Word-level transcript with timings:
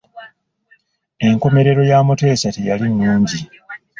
Enkomerero 1.27 1.81
ya 1.89 1.99
Muteesa 2.07 2.47
teyali 2.55 2.85
nnungi. 2.89 3.39